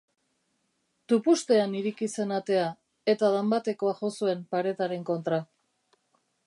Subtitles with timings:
[1.11, 2.65] Tupustean ireki zen atea,
[3.15, 5.43] eta danbatekoa jo zuen paretaren kontra.